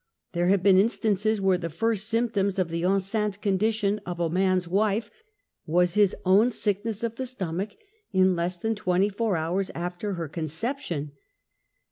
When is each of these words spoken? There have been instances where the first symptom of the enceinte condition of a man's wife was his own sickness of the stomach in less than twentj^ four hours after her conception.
There 0.31 0.47
have 0.47 0.63
been 0.63 0.79
instances 0.79 1.39
where 1.39 1.59
the 1.59 1.69
first 1.69 2.09
symptom 2.09 2.47
of 2.57 2.69
the 2.69 2.81
enceinte 2.81 3.39
condition 3.39 4.01
of 4.03 4.19
a 4.19 4.31
man's 4.31 4.67
wife 4.67 5.11
was 5.67 5.93
his 5.93 6.15
own 6.25 6.49
sickness 6.49 7.03
of 7.03 7.17
the 7.17 7.27
stomach 7.27 7.77
in 8.11 8.35
less 8.35 8.57
than 8.57 8.73
twentj^ 8.73 9.13
four 9.15 9.37
hours 9.37 9.69
after 9.75 10.13
her 10.13 10.27
conception. 10.27 11.11